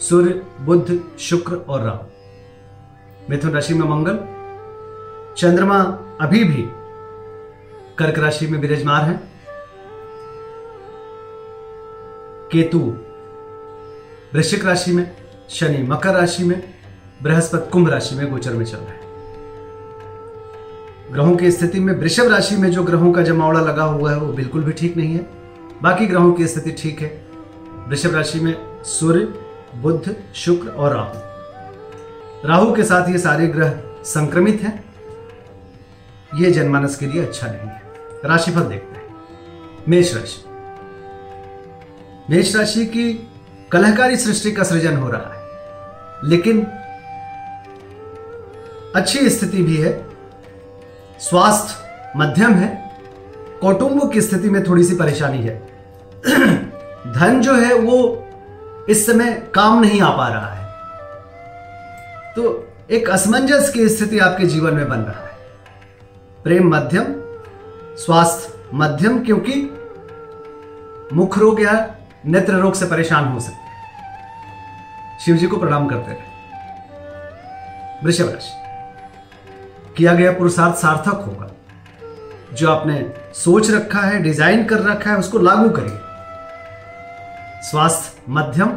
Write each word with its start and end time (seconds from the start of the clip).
सूर्य, 0.00 0.42
बुध, 0.60 1.00
शुक्र 1.18 1.56
और 1.56 1.82
राहु। 1.82 1.98
मिथुन 3.30 3.50
राशि 3.50 3.74
में 3.74 3.88
मंगल, 3.88 4.18
चंद्रमा 5.36 5.82
अभी 6.20 6.44
भी 6.44 6.62
कर्क 7.98 8.18
राशि 8.18 8.46
में 8.46 8.58
विराजमान 8.58 9.02
है। 9.02 9.20
केतु, 12.52 12.78
वृश्चिक 14.34 14.64
राशि 14.64 14.92
में, 14.92 15.16
शनि 15.50 15.82
मकर 15.82 16.10
राशि 16.10 16.44
में, 16.44 16.74
बृहस्पति 17.22 17.70
कुंभ 17.70 17.88
राशि 17.88 18.14
में 18.14 18.30
गोचर 18.30 18.52
में 18.52 18.64
चल 18.64 18.78
रहे 18.78 18.88
हैं। 18.88 19.06
ग्रहों 21.12 21.36
की 21.36 21.50
स्थिति 21.50 21.80
में 21.80 21.94
वृषभ 21.94 22.26
राशि 22.28 22.56
में 22.56 22.70
जो 22.70 22.82
ग्रहों 22.82 23.12
का 23.12 23.22
जमावड़ा 23.22 23.60
लगा 23.60 23.84
हुआ 23.84 24.10
है, 24.10 24.18
वो 24.18 24.32
बिल्कुल 24.32 24.62
भी 24.62 24.72
ठीक 24.72 24.96
नहीं 24.96 25.14
है। 25.14 25.30
बाकी 25.82 26.06
ग्रहों 26.06 26.32
की 26.32 26.46
स्थिति 26.46 26.72
ठीक 26.72 27.00
है। 27.00 27.26
वृषभ 27.88 28.14
राशि 28.14 28.40
में 28.40 28.82
सूर्य 28.84 29.45
बुध, 29.76 30.16
शुक्र 30.34 30.68
और 30.68 30.94
राहु। 30.94 31.12
राहु 32.48 32.74
के 32.74 32.82
साथ 32.82 33.08
ये 33.08 33.18
सारे 33.18 33.46
ग्रह 33.46 33.80
संक्रमित 34.04 34.60
हैं। 34.62 34.84
ये 36.34 36.50
जनमानस 36.50 36.96
के 36.96 37.06
लिए 37.06 37.22
अच्छा 37.22 37.46
नहीं 37.46 37.60
है। 37.60 37.82
राशिफल 38.24 38.60
देखते 38.60 38.96
हैं। 38.96 39.16
मेष 39.88 40.14
राशि। 40.14 40.44
मेष 42.30 42.56
राशि 42.56 42.86
की 42.86 43.30
कलहकारी 43.72 44.16
सृष्टि 44.16 44.52
का 44.52 44.62
सृजन 44.62 44.96
हो 44.96 45.10
रहा 45.10 45.34
है। 45.34 45.46
लेकिन 46.30 46.66
अच्छी 48.96 49.30
स्थिति 49.30 49.62
भी 49.62 49.76
है। 49.76 50.06
स्वास्थ्य 51.20 52.02
मध्यम 52.16 52.52
है। 52.52 53.00
कौटुंब 53.60 54.12
की 54.12 54.20
स्थिति 54.20 54.50
में 54.50 54.64
थोड़ी 54.64 54.84
सी 54.84 54.94
परेशानी 54.94 55.38
है। 55.38 55.68
धन 57.12 57.40
जो 57.40 57.54
है 57.54 57.74
वो 57.74 58.22
इस 58.88 59.06
समय 59.06 59.32
काम 59.54 59.80
नहीं 59.80 60.00
आ 60.00 60.10
पा 60.10 60.28
रहा 60.28 60.54
है। 60.54 60.64
तो 62.34 62.68
एक 62.90 63.10
असमंजस 63.10 63.70
की 63.70 63.88
स्थिति 63.88 64.18
आपके 64.18 64.46
जीवन 64.46 64.74
में 64.74 64.88
बन 64.88 64.98
रहा 64.98 65.20
है। 65.20 65.36
प्रेम 66.44 66.74
मध्यम, 66.74 67.04
स्वास्थ्य 67.96 68.70
मध्यम, 68.74 69.24
क्योंकि 69.24 69.54
मुख 71.12 71.38
रोग 71.38 71.62
या 71.62 71.72
नेत्र 72.26 72.52
रोग 72.52 72.74
से 72.74 72.86
परेशान 72.86 73.24
हो 73.24 73.40
सकते 73.40 73.56
हैं। 73.56 75.18
शिव 75.24 75.36
जी 75.36 75.46
को 75.46 75.56
प्रणाम 75.56 75.86
करते 75.88 76.12
रहे। 76.12 76.34
वृषभ 78.04 78.28
राशि 78.28 78.54
किया 79.96 80.14
गया 80.14 80.32
पुरुषार्थ 80.32 80.74
सार्थक 80.74 81.24
होगा। 81.26 81.50
जो 82.52 82.70
आपने 82.70 83.12
सोच 83.34 83.70
रखा 83.70 84.00
है, 84.00 84.22
डिज़ाइन 84.22 84.64
कर 84.64 84.80
रखा 84.80 85.10
है, 85.10 85.16
उसको 85.16 85.38
लागू 85.38 85.70
करिए। 85.70 86.05
स्वास्थ्य 87.62 88.22
मध्यम, 88.28 88.68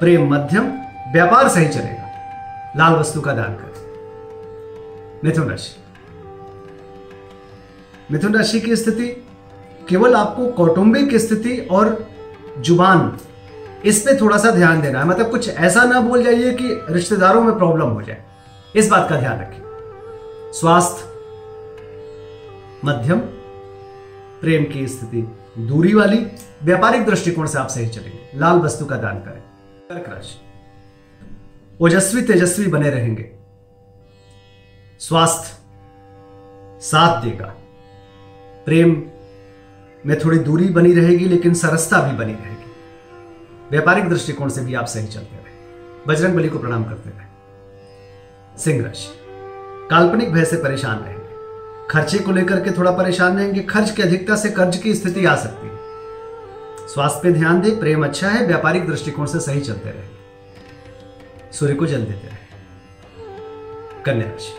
प्रेम 0.00 0.34
मध्यम, 0.34 0.68
व्यापार 1.12 1.48
सही 1.48 1.68
चलेगा। 1.68 2.04
लाल 2.76 2.92
वस्तु 2.92 3.20
का 3.20 3.32
दान 3.32 3.54
करें। 3.54 3.68
मिथुन 5.24 5.48
राशि। 5.48 5.76
मिथुन 8.12 8.34
राशि 8.34 8.60
की 8.60 8.76
स्थिति 8.76 9.26
केवल 9.88 10.14
आपको 10.14 10.46
कौटुंबिक 10.46 11.16
स्थिति 11.16 11.68
और 11.70 12.08
ज़ुबान 12.60 13.18
इस 13.84 14.00
पे 14.00 14.20
थोड़ा 14.20 14.38
सा 14.38 14.50
ध्यान 14.50 14.80
देना 14.80 14.98
है। 14.98 15.06
मतलब 15.06 15.30
कुछ 15.30 15.48
ऐसा 15.48 15.84
ना 15.84 16.00
बोल 16.00 16.22
जाइए 16.22 16.52
कि 16.52 16.84
रिश्तेदारों 16.90 17.42
में 17.42 17.58
प्रॉब्लम 17.58 17.88
हो 17.88 18.02
जाए। 18.02 18.22
इस 18.76 18.88
बात 18.88 19.08
का 19.10 19.16
ध्यान 19.16 19.40
रखिए 19.40 19.62
स्वास्थ्य 20.52 21.04
मध्यम, 22.84 23.18
प्रेम 24.40 24.64
की 24.64 24.86
स्थिति 24.88 25.36
दूरी 25.66 25.94
वाली 25.94 26.26
व्यापारिक 26.62 27.04
दृष्टिकोण 27.04 27.46
से 27.46 27.58
आप 27.58 27.68
सही 27.68 27.88
चलेंगे। 27.88 28.38
लाल 28.38 28.58
वस्तु 28.58 28.84
का 28.84 28.96
दान 28.96 29.18
करें। 29.18 29.40
कर्क 29.88 30.08
राशि 30.08 30.38
ओजस्वी 31.80 32.22
तेजस्वी 32.22 32.66
बने 32.66 32.90
रहेंगे। 32.90 33.32
स्वास्थ्य 35.00 35.58
साथ 36.80 37.22
देगा। 37.22 37.54
प्रेम 38.64 39.02
में 40.06 40.18
थोड़ी 40.24 40.38
दूरी 40.38 40.68
बनी 40.68 40.92
रहेगी, 40.92 41.24
लेकिन 41.24 41.54
सरसता 41.54 42.00
भी 42.00 42.16
बनी 42.16 42.32
रहेगी। 42.32 42.72
व्यापारिक 43.70 44.08
दृष्टिकोण 44.08 44.48
से 44.48 44.60
भी 44.60 44.74
आप 44.74 44.84
सही 44.84 45.06
चलते 45.06 45.36
रहे। 45.36 45.48
बजरंग 46.08 46.34
बली 46.34 46.48
को 46.48 46.58
प्रणाम 46.58 46.84
करते 46.84 47.10
रहे। 47.10 47.26
सिंह 48.58 48.84
राशि। 48.84 49.14
काल्पनिक 49.90 50.32
भय 50.32 50.44
से 50.44 50.56
परेशान 50.56 50.98
रहेंगे। 50.98 51.27
खर्चे 51.90 52.18
को 52.18 52.32
लेकर 52.32 52.60
के 52.60 52.70
थोड़ा 52.70 52.90
परेशान 52.90 53.36
रहेंगे 53.36 53.60
खर्च 53.60 53.90
की 53.90 54.02
अधिकता 54.02 54.36
से 54.36 54.50
कर्ज 54.50 54.76
की 54.76 54.94
स्थिति 54.94 55.24
आ 55.24 55.36
सकती 55.36 55.68
है। 55.68 55.76
स्वास्थ्य 56.88 57.20
पे 57.22 57.32
ध्यान 57.32 57.60
दे, 57.60 57.70
प्रेम 57.70 58.04
अच्छा 58.04 58.28
है, 58.28 58.46
व्यापारिक 58.46 58.86
दृष्टिकोण 58.86 59.26
से 59.26 59.40
सही 59.40 59.60
चलते 59.60 59.90
रहेंगे 59.90 61.52
सूर्य 61.52 61.74
को 61.74 61.86
जल 61.86 61.98
देते 61.98 62.26
रहे। 62.26 64.02
कन्या 64.02 64.28
राशि। 64.28 64.52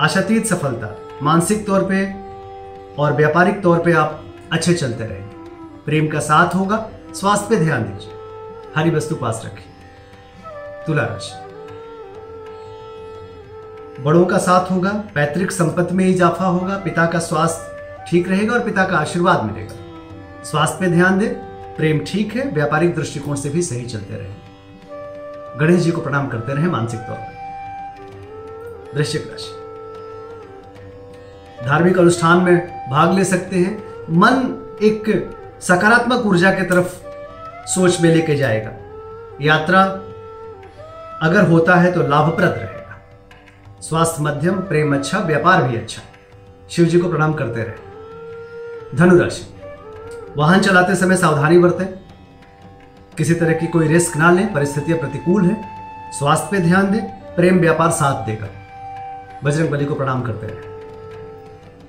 आशातीत 0.00 0.46
सफलता, 0.46 1.08
मानसिक 1.22 1.66
तौर 1.66 1.84
पे 1.92 2.12
और 3.02 3.12
व्यापारिक 3.12 3.62
तौर 3.62 3.78
पे 3.78 3.92
आप 3.92 4.24
अच्छे 4.52 4.74
चलते 4.74 5.04
रहेंगे। 5.04 5.50
प्रेम 5.84 6.08
का 6.08 6.20
साथ 6.20 6.54
होगा, 6.54 6.90
स्वास्थ्य 7.14 7.46
पे 7.50 7.56
ध्यान 7.56 7.82
दीजिए। 7.82 8.12
हरी 8.76 8.90
वस्तु 8.90 9.14
पास 9.14 9.42
रखिए 9.44 9.72
तुला 10.86 11.02
राशि। 11.02 11.45
बड़ों 14.00 14.24
का 14.26 14.38
साथ 14.38 14.70
होगा, 14.70 14.90
पैतृक 15.14 15.50
संपत्ति 15.50 15.94
में 15.94 16.04
इजाफा 16.06 16.46
होगा, 16.46 16.76
पिता 16.76 17.06
का 17.06 17.18
स्वास्थ्य 17.18 18.04
ठीक 18.08 18.28
रहेगा 18.28 18.52
और 18.54 18.60
पिता 18.60 18.84
का 18.84 18.96
आशीर्वाद 18.96 19.44
मिलेगा। 19.44 20.42
स्वास्थ्य 20.44 20.78
पे 20.80 20.90
ध्यान 20.90 21.18
दे, 21.18 21.26
प्रेम 21.76 22.00
ठीक 22.06 22.34
है, 22.36 22.50
व्यापारिक 22.50 22.94
दृष्टिकोण 22.94 23.34
से 23.34 23.48
भी 23.48 23.62
सही 23.62 23.86
चलते 23.86 24.14
रहे। 24.14 24.34
गणेश 25.58 25.80
जी 25.82 25.90
को 25.90 26.00
प्रणाम 26.00 26.26
करते 26.28 26.54
रहे 26.54 26.66
मानसिक 26.66 27.00
तौर 27.00 27.16
पर 27.16 27.34
वृश्चिक 28.94 29.26
राशि। 29.30 29.54
धार्मिक 31.66 31.98
अनुष्ठान 31.98 32.38
में 32.38 32.56
भाग 32.90 33.14
ले 33.14 33.24
सकते 33.24 33.56
हैं। 33.56 33.76
मन 34.10 34.34
एक 34.82 35.04
सकारात्मक 35.60 36.26
ऊर्जा 36.26 36.50
की 36.50 36.62
तरफ़ 36.62 36.94
सोच 37.68 38.00
में 38.00 38.10
लेके 38.10 38.34
जाएगा। 38.36 38.70
यात्रा 39.40 39.82
अगर 41.22 41.48
होता 41.48 41.74
है 41.74 41.92
तो 41.92 42.00
लाभप्रद 42.00 42.48
रहेगा 42.48 42.75
स्वास्थ्य 43.88 44.22
मध्यम, 44.22 44.54
प्रेम 44.54 44.94
अच्छा 44.94 45.18
व्यापार 45.18 45.62
भी 45.62 45.76
अच्छा। 45.76 46.02
शिव 46.70 46.84
जी 46.84 46.98
को 46.98 47.08
प्रणाम 47.08 47.32
करते 47.32 47.62
रहे। 47.62 48.96
धनुराशि। 48.96 49.54
वाहन 50.36 50.60
चलाते 50.60 50.96
समय 50.96 51.16
सावधानी 51.16 51.58
बरतें। 51.58 51.86
किसी 53.18 53.34
तरह 53.34 53.52
की 53.52 53.66
कोई 53.66 53.88
रिस्क 53.88 54.16
ना 54.16 54.30
लें, 54.30 54.52
परिस्थितियाँ 54.52 54.98
प्रतिकूल 54.98 55.44
है। 55.44 55.64
स्वास्थ्य 56.12 56.48
पे 56.50 56.58
ध्यान 56.58 56.90
दें, 56.90 57.04
प्रेम, 57.36 57.60
व्यापार 57.60 57.90
साथ 57.90 58.26
देगा 58.26 58.48
बजरंग 59.44 59.70
बली 59.70 59.84
को 59.84 59.94
प्रणाम 59.94 60.22
करते 60.22 60.46
रहे। 60.46 60.74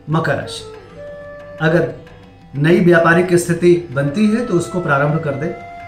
मकर 0.10 0.36
राशि। 0.36 0.64
अगर 1.62 1.94
नई 2.56 2.80
व्यापारिक 2.80 3.34
स्थिति 3.34 3.90
बनती 3.92 4.28
है 4.28 4.46
तो 4.46 4.54
उसको 4.54 4.82
प्रारंभ 4.82 5.24
कर 5.24 5.32
दे। 5.32 5.48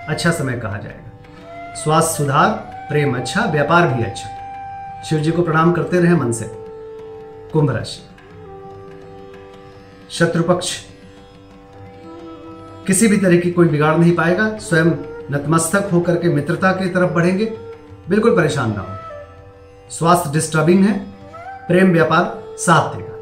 अच्छा 0.09 0.31
समय 0.31 0.53
कहा 0.53 0.77
जाएगा। 0.77 1.75
स्वास्थ्य 1.75 2.17
सुधार, 2.17 2.49
प्रेम 2.89 3.17
अच्छा 3.17 3.45
व्यापार 3.45 3.87
भी 3.87 4.03
अच्छा। 4.03 4.38
शिव 5.05 5.19
जी 5.19 5.31
को 5.31 5.41
प्रणाम 5.41 5.71
करते 5.71 5.99
रहे 5.99 6.15
मन 6.15 6.31
से। 6.31 6.45
कुंभ 7.53 7.71
राशि। 7.71 8.01
शत्रु 10.09 10.43
पक्ष 10.43 10.85
किसी 12.87 13.07
भी 13.07 13.17
तरह 13.17 13.37
की 13.37 13.51
कोई 13.51 13.67
बिगाड़ 13.67 13.97
नहीं 13.97 14.15
पाएगा, 14.15 14.57
स्वयं 14.57 14.85
नतमस्तक 15.31 15.89
होकर 15.93 16.15
के 16.15 16.29
मित्रता 16.29 16.71
की 16.71 16.89
तरफ़ 16.89 17.11
बढ़ेंगे। 17.11 17.45
बिल्कुल 18.09 18.35
परेशान 18.35 18.73
ना 18.73 18.81
हो। 18.81 18.95
स्वास्थ्य 19.89 20.31
डिस्टर्बिंग 20.33 20.85
है, 20.85 21.05
प्रेम 21.67 21.91
व्यापार 21.91 22.43
साथ 22.57 22.95
देगा। 22.95 23.15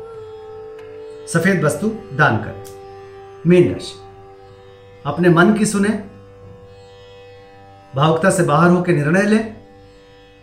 सफ़ेद 1.28 1.64
वस्तु 1.64 1.88
दान 2.14 2.38
करें। 2.38 2.64
मीन 3.48 3.74
राशि। 3.74 3.94
अपने 5.06 5.30
मन 5.30 5.54
की 5.54 5.66
सुने, 5.66 5.90
भावुकता 7.96 8.30
से 8.30 8.44
बाहर 8.44 8.70
होकर 8.70 8.94
निर्णय 8.94 9.22
लें। 9.22 9.58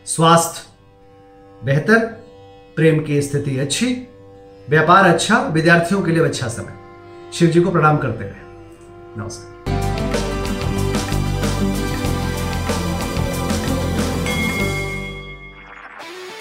स्वास्थ्य 0.06 0.73
बेहतर 1.64 1.98
प्रेम 2.76 3.04
की 3.04 3.22
स्थिति 3.22 3.58
अच्छी 3.58 3.86
व्यापार 4.68 5.04
अच्छा 5.04 5.38
विद्यार्थियों 5.38 6.02
के 6.02 6.10
लिए 6.10 6.24
अच्छा 6.24 6.48
समय। 6.48 6.74
शिव 7.34 7.50
जी 7.50 7.60
को 7.60 7.70
प्रणाम 7.70 7.98
करते 7.98 8.24
रहे। 8.24 9.22
नमस्कार। 9.22 9.52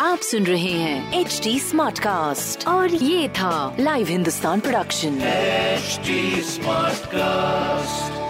आप 0.02 0.20
सुन 0.20 0.44
रहे 0.44 0.72
हैं 0.72 1.20
एच 1.22 1.40
डी 1.44 1.60
स्मार्ट 1.60 2.00
कास्ट 2.00 2.68
और 2.68 2.94
ये 2.94 3.30
था 3.30 3.76
live 3.80 4.08
Hindustan 4.08 4.60
production 4.60 5.22
H 5.22 6.00
smart 6.46 7.06
cast 7.06 8.23